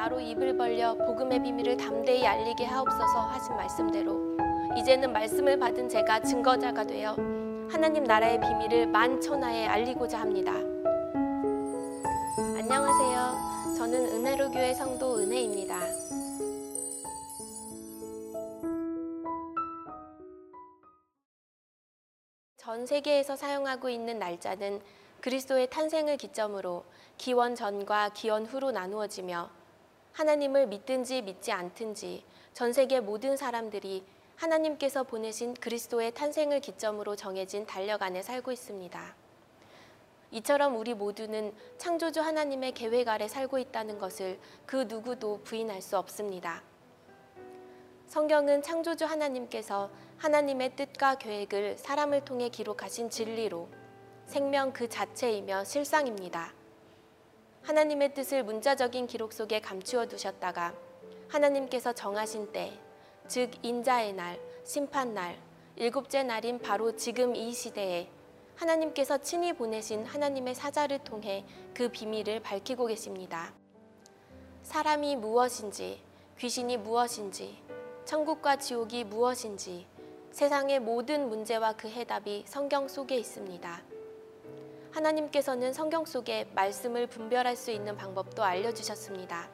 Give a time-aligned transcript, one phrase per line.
[0.00, 4.34] 나로 입을 벌려 복음의 비밀을 담대히 알리게 하옵소서 하신 말씀대로
[4.78, 7.10] 이제는 말씀을 받은 제가 증거자가 되어
[7.70, 10.54] 하나님 나라의 비밀을 만천하에 알리고자 합니다.
[12.56, 13.76] 안녕하세요.
[13.76, 15.78] 저는 은혜로 교회 성도 은혜입니다.
[22.56, 24.80] 전 세계에서 사용하고 있는 날짜는
[25.20, 26.86] 그리스도의 탄생을 기점으로
[27.18, 29.59] 기원 전과 기원 후로 나누어지며
[30.12, 34.04] 하나님을 믿든지 믿지 않든지 전 세계 모든 사람들이
[34.36, 39.14] 하나님께서 보내신 그리스도의 탄생을 기점으로 정해진 달력 안에 살고 있습니다.
[40.32, 46.62] 이처럼 우리 모두는 창조주 하나님의 계획 아래 살고 있다는 것을 그 누구도 부인할 수 없습니다.
[48.06, 53.68] 성경은 창조주 하나님께서 하나님의 뜻과 계획을 사람을 통해 기록하신 진리로
[54.26, 56.52] 생명 그 자체이며 실상입니다.
[57.62, 60.74] 하나님의 뜻을 문자적인 기록 속에 감추어 두셨다가
[61.28, 62.72] 하나님께서 정하신 때,
[63.28, 65.38] 즉 인자의 날, 심판 날,
[65.76, 68.08] 일곱째 날인 바로 지금 이 시대에
[68.56, 73.54] 하나님께서 친히 보내신 하나님의 사자를 통해 그 비밀을 밝히고 계십니다.
[74.62, 76.02] 사람이 무엇인지,
[76.38, 77.62] 귀신이 무엇인지,
[78.04, 79.86] 천국과 지옥이 무엇인지,
[80.32, 83.82] 세상의 모든 문제와 그 해답이 성경 속에 있습니다.
[84.92, 89.48] 하나님께서는 성경 속에 말씀을 분별할 수 있는 방법도 알려주셨습니다.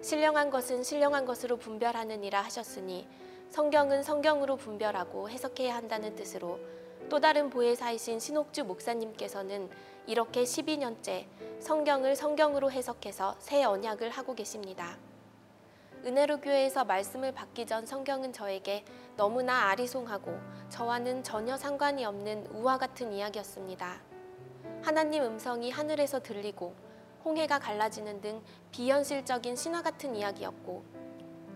[0.00, 3.08] 신령한 것은 신령한 것으로 분별하느니라 하셨으니
[3.50, 6.60] 성경은 성경으로 분별하고 해석해야 한다는 뜻으로
[7.08, 9.70] 또 다른 보혜사이신 신옥주 목사님께서는
[10.06, 11.26] 이렇게 12년째
[11.60, 14.96] 성경을 성경으로 해석해서 새 언약을 하고 계십니다.
[16.04, 18.84] 은혜로 교회에서 말씀을 받기 전 성경은 저에게
[19.16, 24.15] 너무나 아리송하고 저와는 전혀 상관이 없는 우화 같은 이야기였습니다.
[24.82, 26.74] 하나님 음성이 하늘에서 들리고
[27.24, 30.84] 홍해가 갈라지는 등 비현실적인 신화 같은 이야기였고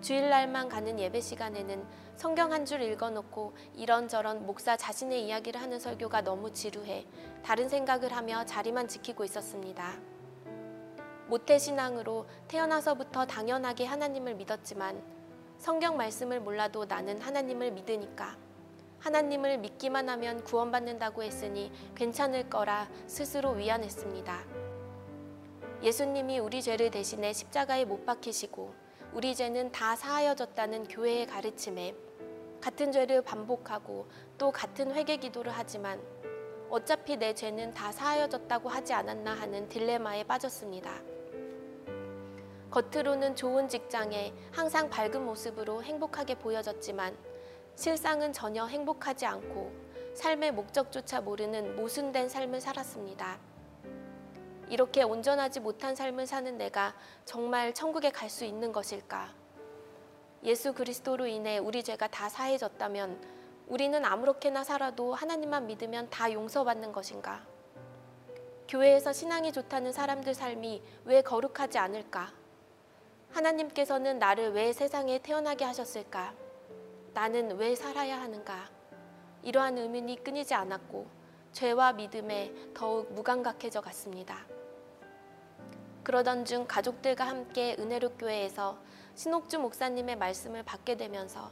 [0.01, 1.85] 주일날만 가는 예배 시간에는
[2.17, 7.07] 성경 한 줄 읽어놓고 이런저런 목사 자신의 이야기를 하는 설교가 너무 지루해
[7.45, 9.95] 다른 생각을 하며 자리만 지키고 있었습니다.
[11.29, 15.01] 모태신앙으로 태어나서부터 당연하게 하나님을 믿었지만
[15.59, 18.37] 성경 말씀을 몰라도 나는 하나님을 믿으니까
[19.01, 24.45] 하나님을 믿기만 하면 구원받는다고 했으니 괜찮을 거라 스스로 위안했습니다.
[25.83, 28.75] 예수님이 우리 죄를 대신해 십자가에 못 박히시고
[29.15, 31.95] 우리 죄는 다 사하여졌다는 교회의 가르침에
[32.61, 34.07] 같은 죄를 반복하고
[34.37, 35.99] 또 같은 회개 기도를 하지만
[36.69, 41.01] 어차피 내 죄는 다 사하여졌다고 하지 않았나 하는 딜레마에 빠졌습니다.
[42.71, 47.17] 겉으로는 좋은 직장에 항상 밝은 모습으로 행복하게 보여졌지만
[47.77, 49.73] 실상은 전혀 행복하지 않고
[50.15, 53.39] 삶의 목적조차 모르는 모순된 삶을 살았습니다.
[54.69, 56.95] 이렇게 온전하지 못한 삶을 사는 내가
[57.25, 59.35] 정말 천국에 갈 수 있는 것일까?
[60.45, 63.21] 예수 그리스도로 인해 우리 죄가 다 사해졌다면
[63.67, 67.45] 우리는 아무렇게나 살아도 하나님만 믿으면 다 용서받는 것인가?
[68.69, 72.33] 교회에서 신앙이 좋다는 사람들 삶이 왜 거룩하지 않을까?
[73.33, 76.35] 하나님께서는 나를 왜 세상에 태어나게 하셨을까?
[77.21, 78.71] 나는 왜 살아야 하는가?
[79.43, 81.07] 이러한 의문이 끊이지 않았고
[81.53, 84.47] 죄와 믿음에 더욱 무감각해져 갔습니다.
[86.03, 88.79] 그러던 중 가족들과 함께 은혜로 교회에서
[89.17, 91.51] 신옥주 목사님의 말씀을 받게 되면서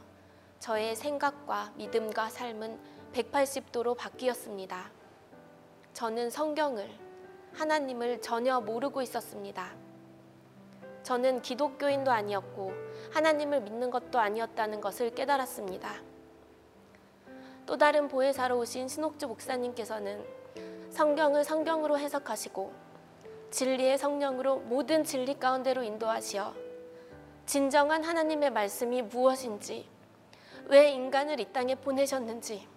[0.57, 2.79] 저의 생각과 믿음과 삶은
[3.13, 4.89] 180도로 바뀌었습니다.
[5.93, 6.89] 저는 성경을,
[7.53, 9.88] 하나님을 전혀 모르고 있었습니다.
[11.03, 12.73] 저는 기독교인도 아니었고
[13.11, 16.01] 하나님을 믿는 것도 아니었다는 것을 깨달았습니다.
[17.65, 20.23] 또 다른 보혜사로 오신 신옥주 목사님께서는
[20.89, 22.73] 성경을 성경으로 해석하시고
[23.51, 26.53] 진리의 성령으로 모든 진리 가운데로 인도하시어
[27.45, 29.87] 진정한 하나님의 말씀이 무엇인지
[30.65, 32.67] 왜 인간을 이 땅에 보내셨는지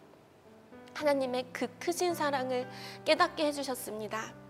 [0.95, 2.69] 하나님의 그 크신 사랑을
[3.05, 4.42] 깨닫게 해주셨습니다.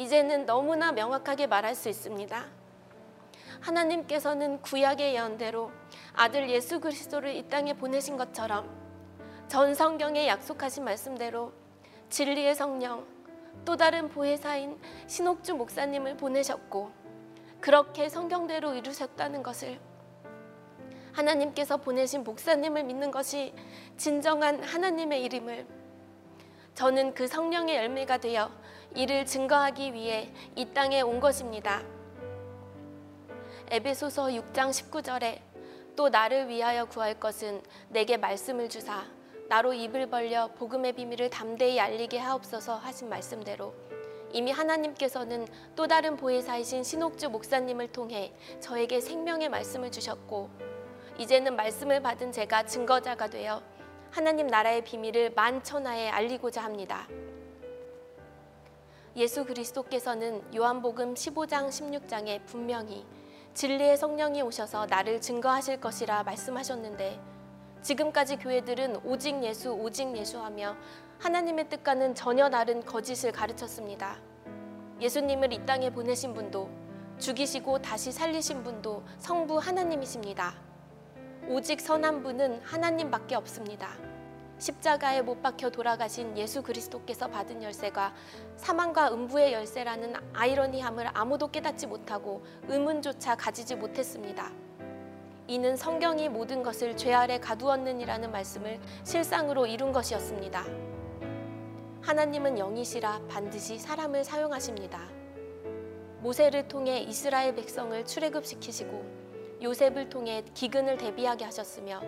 [0.00, 2.46] 이제는 너무나 명확하게 말할 수 있습니다.
[3.60, 5.70] 하나님께서는 구약의 예언대로
[6.14, 8.66] 아들 예수 그리스도를 이 땅에 보내신 것처럼
[9.46, 11.52] 전 성경에 약속하신 말씀대로
[12.08, 13.04] 진리의 성령
[13.66, 16.90] 또 다른 보혜사인 신옥주 목사님을 보내셨고
[17.60, 19.78] 그렇게 성경대로 이루셨다는 것을
[21.12, 23.52] 하나님께서 보내신 목사님을 믿는 것이
[23.98, 25.66] 진정한 하나님의 이름을
[26.74, 28.50] 저는 그 성령의 열매가 되어
[28.94, 31.82] 이를 증거하기 위해 이 땅에 온 것입니다.
[33.70, 35.38] 에베소서 6장 19절에
[35.94, 39.04] 또 나를 위하여 구할 것은 내게 말씀을 주사
[39.48, 43.74] 나로 입을 벌려 복음의 비밀을 담대히 알리게 하옵소서 하신 말씀대로
[44.32, 50.50] 이미 하나님께서는 또 다른 보혜사이신 신옥주 목사님을 통해 저에게 생명의 말씀을 주셨고
[51.18, 53.62] 이제는 말씀을 받은 제가 증거자가 되어
[54.10, 57.06] 하나님 나라의 비밀을 만천하에 알리고자 합니다.
[59.20, 63.04] 예수 그리스도께서는 요한복음 15장 16장에 분명히
[63.52, 67.20] 진리의 성령이 오셔서 나를 증거하실 것이라 말씀하셨는데
[67.82, 70.74] 지금까지 교회들은 오직 예수 오직 예수하며
[71.18, 74.16] 하나님의 뜻과는 전혀 다른 거짓을 가르쳤습니다.
[75.02, 76.70] 예수님을 이 땅에 보내신 분도
[77.18, 80.54] 죽이시고 다시 살리신 분도 성부 하나님이십니다.
[81.46, 84.09] 오직 선한 분은 하나님밖에 없습니다.
[84.60, 88.12] 십자가에 못 박혀 돌아가신 예수 그리스도께서 받은 열쇠가
[88.56, 94.52] 사망과 음부의 열쇠라는 아이러니함을 아무도 깨닫지 못하고 의문조차 가지지 못했습니다.
[95.46, 100.64] 이는 성경이 모든 것을 죄 아래 가두었느니라는 말씀을 실상으로 이룬 것이었습니다.
[102.02, 105.00] 하나님은 영이시라 반드시 사람을 사용하십니다.
[106.20, 109.20] 모세를 통해 이스라엘 백성을 출애굽시키시고
[109.62, 112.02] 요셉을 통해 기근을 대비하게 하셨으며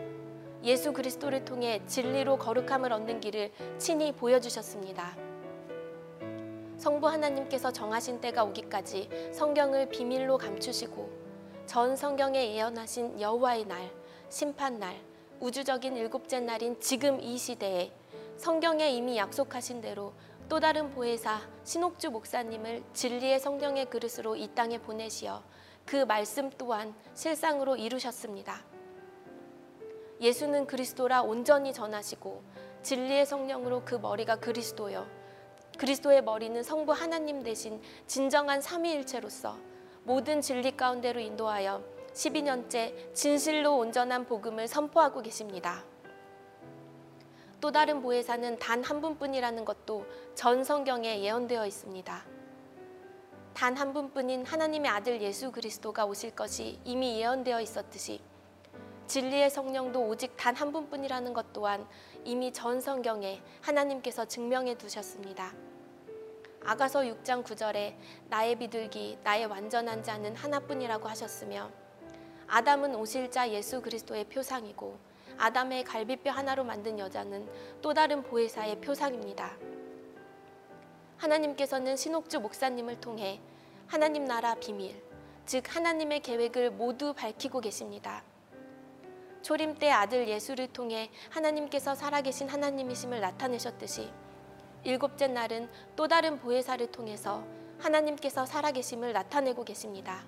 [0.64, 5.16] 예수 그리스도를 통해 진리로 거룩함을 얻는 길을 친히 보여주셨습니다.
[6.78, 11.10] 성부 하나님께서 정하신 때가 오기까지 성경을 비밀로 감추시고
[11.66, 13.90] 전 성경에 예언하신 여호와의 날,
[14.28, 14.96] 심판 날,
[15.40, 17.92] 우주적인 일곱째 날인 지금 이 시대에
[18.36, 20.12] 성경에 이미 약속하신 대로
[20.48, 25.42] 또 다른 보혜사 신옥주 목사님을 진리의 성경의 그릇으로 이 땅에 보내시어
[25.86, 28.71] 그 말씀 또한 실상으로 이루셨습니다.
[30.22, 32.42] 예수는 그리스도라 온전히 전하시고
[32.82, 35.04] 진리의 성령으로 그 머리가 그리스도여
[35.78, 39.58] 그리스도의 머리는 성부 하나님 대신 진정한 삼위일체로서
[40.04, 41.82] 모든 진리 가운데로 인도하여
[42.14, 45.82] 12년째 진실로 온전한 복음을 선포하고 계십니다.
[47.60, 52.24] 또 다른 보혜사는 단 한 분뿐이라는 것도 전 성경에 예언되어 있습니다.
[53.54, 58.20] 단 한 분뿐인 하나님의 아들 예수 그리스도가 오실 것이 이미 예언되어 있었듯이
[59.12, 61.86] 진리의 성령도 오직 단 한 분뿐이라는 것 또한
[62.24, 65.52] 이미 전 성경에 하나님께서 증명해 두셨습니다.
[66.64, 67.94] 아가서 6장 9절에
[68.30, 71.70] 나의 비둘기 나의 완전한 자는 하나뿐이라고 하셨으며
[72.46, 74.96] 아담은 오실 자 예수 그리스도의 표상이고
[75.36, 77.46] 아담의 갈비뼈 하나로 만든 여자는
[77.82, 79.58] 또 다른 보혜사의 표상입니다.
[81.18, 83.42] 하나님께서는 신옥주 목사님을 통해
[83.88, 85.02] 하나님 나라 비밀,
[85.44, 88.22] 즉 하나님의 계획을 모두 밝히고 계십니다.
[89.42, 94.10] 초림 때 아들 예수를 통해 하나님께서 살아계신 하나님이심을 나타내셨듯이
[94.84, 97.44] 일곱째 날은 또 다른 보혜사를 통해서
[97.78, 100.24] 하나님께서 살아계심을 나타내고 계십니다.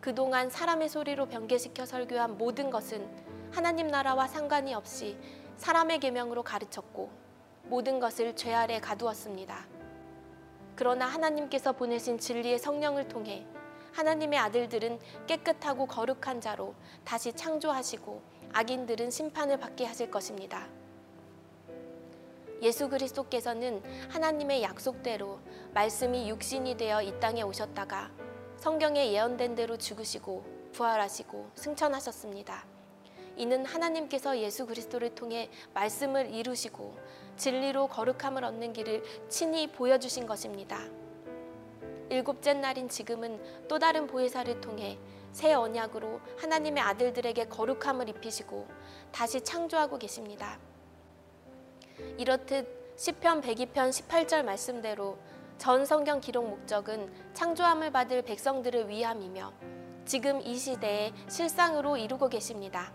[0.00, 3.08] 그동안 사람의 소리로 변개시켜 설교한 모든 것은
[3.52, 5.16] 하나님 나라와 상관이 없이
[5.56, 7.10] 사람의 계명으로 가르쳤고
[7.64, 9.66] 모든 것을 죄 아래 가두었습니다.
[10.74, 13.46] 그러나 하나님께서 보내신 진리의 성령을 통해
[13.92, 16.74] 하나님의 아들들은 깨끗하고 거룩한 자로
[17.04, 18.22] 다시 창조하시고
[18.52, 20.66] 악인들은 심판을 받게 하실 것입니다.
[22.62, 25.40] 예수 그리스도께서는 하나님의 약속대로
[25.74, 28.10] 말씀이 육신이 되어 이 땅에 오셨다가
[28.56, 32.64] 성경에 예언된 대로 죽으시고 부활하시고 승천하셨습니다.
[33.36, 36.96] 이는 하나님께서 예수 그리스도를 통해 말씀을 이루시고
[37.36, 40.78] 진리로 거룩함을 얻는 길을 친히 보여주신 것입니다.
[42.12, 44.98] 일곱째 날인 지금은 또 다른 보혜사를 통해
[45.32, 48.68] 새 언약으로 하나님의 아들들에게 거룩함을 입히시고
[49.10, 50.58] 다시 창조하고 계십니다.
[52.18, 55.16] 이렇듯 시편 102편 18절 말씀대로
[55.56, 59.50] 전 성경 기록 목적은 창조함을 받을 백성들을 위함이며
[60.04, 62.92] 지금 이 시대에 실상으로 이루고 계십니다.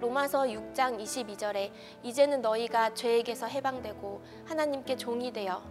[0.00, 1.70] 로마서 6장 22절에
[2.02, 5.62] 이제는 너희가 죄에게서 해방되고 하나님께 종이 되어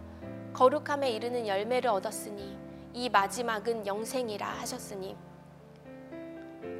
[0.52, 2.56] 거룩함에 이르는 열매를 얻었으니
[2.92, 5.16] 이 마지막은 영생이라 하셨으니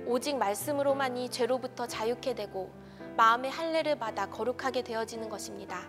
[0.07, 2.71] 오직 말씀으로만이 죄로부터 자유케 되고
[3.17, 5.81] 마음의 할례를 받아 거룩하게 되어지는 것입니다.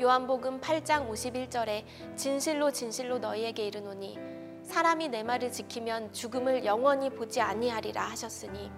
[0.00, 4.18] 요한복음 8장 51절에 진실로 진실로 너희에게 이르노니
[4.62, 8.70] 사람이 내 말을 지키면 죽음을 영원히 보지 아니하리라 하셨으니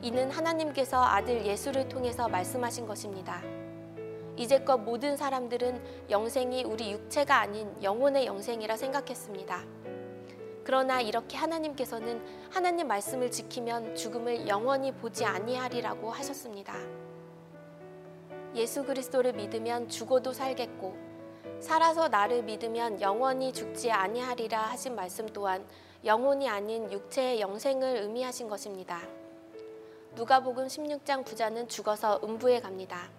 [0.00, 3.57] 이는 하나님께서 아들 예수를 통해서 말씀하신 것입니다.
[4.38, 9.64] 이제껏 모든 사람들은 영생이 우리 육체가 아닌 영혼의 영생이라 생각했습니다.
[10.62, 16.74] 그러나 이렇게 하나님께서는 하나님 말씀을 지키면 죽음을 영원히 보지 아니하리라고 하셨습니다.
[18.54, 20.96] 예수 그리스도를 믿으면 죽어도 살겠고
[21.58, 25.66] 살아서 나를 믿으면 영원히 죽지 아니하리라 하신 말씀 또한
[26.04, 29.00] 영혼이 아닌 육체의 영생을 의미하신 것입니다.
[30.14, 33.10] 누가복음 16장 부자는 죽어서 음부에 갑니다.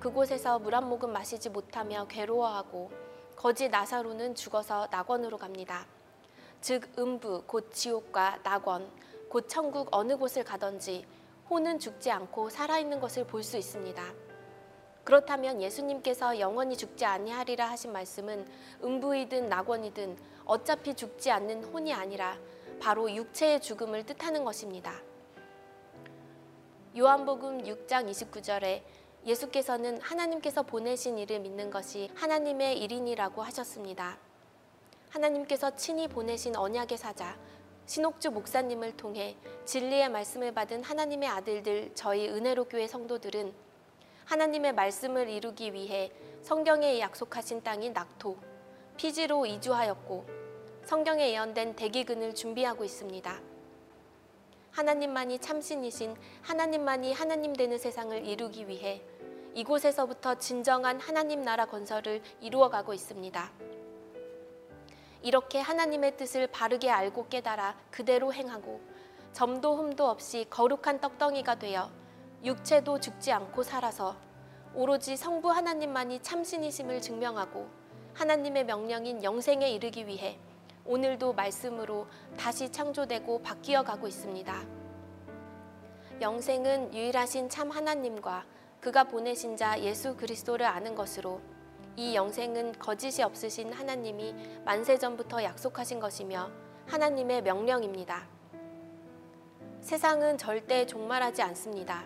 [0.00, 2.90] 그곳에서 물 한 모금 마시지 못하며 괴로워하고
[3.36, 5.86] 거지 나사로는 죽어서 낙원으로 갑니다.
[6.62, 8.90] 즉 음부 곧 지옥과 낙원
[9.28, 11.04] 곧 천국 어느 곳을 가든지
[11.50, 14.02] 호는 죽지 않고 살아있는 것을 볼 수 있습니다.
[15.04, 18.46] 그렇다면 예수님께서 영원히 죽지 아니하리라 하신 말씀은
[18.82, 20.16] 음부이든 낙원이든
[20.46, 22.38] 어차피 죽지 않는 혼이 아니라
[22.80, 24.94] 바로 육체의 죽음을 뜻하는 것입니다.
[26.96, 28.82] 요한복음 6장 29절에
[29.26, 34.18] 예수께서는 하나님께서 보내신 이를 믿는 것이 하나님의 일인이라고 하셨습니다.
[35.10, 37.36] 하나님께서 친히 보내신 언약의 사자
[37.86, 43.52] 신옥주 목사님을 통해 진리의 말씀을 받은 하나님의 아들들 저희 은혜로 교회 성도들은
[44.24, 46.12] 하나님의 말씀을 이루기 위해
[46.42, 48.36] 성경에 약속하신 땅인 낙토
[48.96, 50.24] 피지로 이주하였고
[50.84, 53.40] 성경에 예언된 대기근을 준비하고 있습니다.
[54.70, 59.02] 하나님만이 참신이신 하나님만이 하나님 되는 세상을 이루기 위해
[59.54, 63.50] 이곳에서부터 진정한 하나님 나라 건설을 이루어가고 있습니다.
[65.22, 68.80] 이렇게 하나님의 뜻을 바르게 알고 깨달아 그대로 행하고
[69.32, 71.90] 점도 흠도 없이 거룩한 떡덩이가 되어
[72.44, 74.16] 육체도 죽지 않고 살아서
[74.74, 77.68] 오로지 성부 하나님만이 참신이심을 증명하고
[78.14, 80.38] 하나님의 명령인 영생에 이르기 위해
[80.90, 84.52] 오늘도 말씀으로 다시 창조되고 바뀌어 가고 있습니다.
[86.20, 88.44] 영생은 유일하신 참 하나님과
[88.80, 91.40] 그가 보내신 자 예수 그리스도를 아는 것으로
[91.94, 96.50] 이 영생은 거짓이 없으신 하나님이 만세 전부터 약속하신 것이며
[96.88, 98.26] 하나님의 명령입니다.
[99.82, 102.04] 세상은 절대 종말하지 않습니다.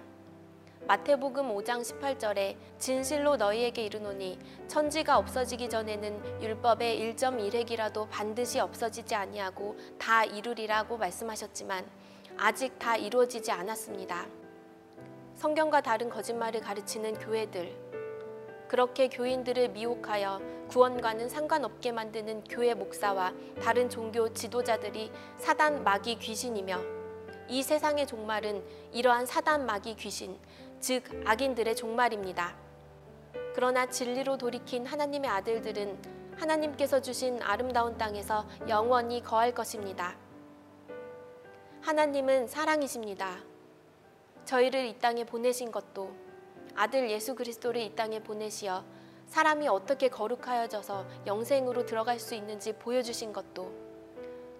[0.87, 4.39] 마태복음 5장 18절에 진실로 너희에게 이르노니
[4.69, 11.87] 천지가 없어지기 전에는 율법의 1.1획이라도 반드시 없어지지 아니하고 다 이루리라고 말씀하셨지만
[12.37, 14.27] 아직 다 이루어지지 않았습니다.
[15.37, 17.75] 성경과 다른 거짓말을 가르치는 교회들
[18.69, 27.05] 그렇게 교인들을 미혹하여 구원과는 상관없게 만드는 교회 목사와 다른 종교 지도자들이 사단 마귀 귀신이며
[27.49, 30.39] 이 세상의 종말은 이러한 사단 마귀 귀신
[30.87, 32.55] 즉 악인들의 종말입니다.
[33.55, 35.97] 그러나 진리로 돌이킨 하나님의 아들들은
[36.37, 40.15] 하나님께서 주신 아름다운 땅에서 영원히 거할 것입니다.
[41.81, 43.39] 하나님은 사랑이십니다.
[44.45, 46.15] 저희를 이 땅에 보내신 것도
[46.75, 48.85] 아들 예수 그리스도를 이 땅에 보내시어
[49.29, 53.73] 사람이 어떻게 거룩하여져서 영생으로 들어갈 수 있는지 보여주신 것도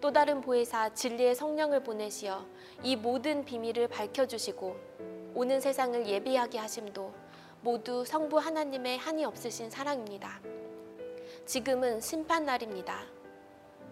[0.01, 2.47] 또 다른 보혜사 진리의 성령을 보내시어
[2.83, 7.13] 이 모든 비밀을 밝혀주시고 오는 세상을 예비하게 하심도
[7.61, 10.41] 모두 성부 하나님의 한이 없으신 사랑입니다.
[11.45, 13.03] 지금은 심판 날입니다.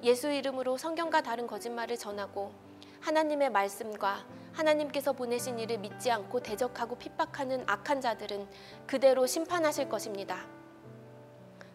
[0.05, 2.53] 예수 이름으로 성경과 다른 거짓말을 전하고
[3.01, 8.47] 하나님의 말씀과 하나님께서 보내신 일을 믿지 않고 대적하고 핍박하는 악한 자들은
[8.87, 10.47] 그대로 심판하실 것입니다.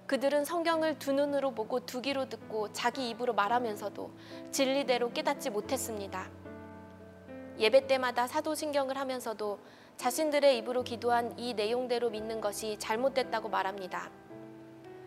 [0.06, 4.12] 그들은 성경을 두 눈으로 보고 두 귀로 듣고 자기 입으로 말하면서도
[4.52, 6.30] 진리대로 깨닫지 못했습니다.
[7.60, 9.60] 예배 때마다 사도신경을 하면서도
[9.98, 14.12] 자신들의 입으로 기도한 이 내용대로 믿는 것이 잘못됐다고 말합니다.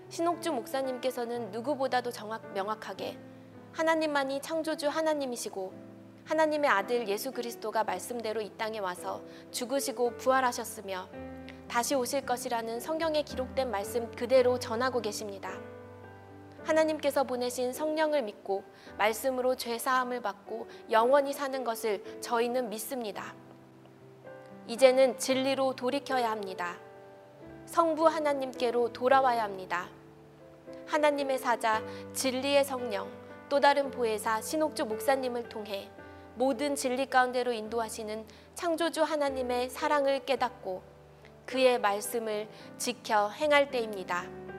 [0.09, 3.17] 신옥주 목사님께서는 누구보다도 정확 명확하게
[3.73, 5.73] 하나님만이 창조주 하나님이시고
[6.25, 11.09] 하나님의 아들 예수 그리스도가 말씀대로 이 땅에 와서 죽으시고 부활하셨으며
[11.69, 15.70] 다시 오실 것이라는 성경에 기록된 말씀 그대로 전하고 계십니다.
[16.65, 18.65] 하나님께서 보내신 성령을 믿고
[18.99, 23.35] 말씀으로 죄 사함을 받고 영원히 사는 것을 저희는 믿습니다.
[24.67, 26.77] 이제는 진리로 돌이켜야 합니다.
[27.67, 29.89] 성부 하나님께로 돌아와야 합니다.
[30.87, 33.11] 하나님의 사자 진리의 성령
[33.49, 35.91] 또 다른 보혜사 신옥주 목사님을 통해
[36.35, 40.83] 모든 진리 가운데로 인도하시는 창조주 하나님의 사랑을 깨닫고
[41.47, 42.49] 그의 말씀을
[42.79, 44.50] 지켜 행할 때입니다.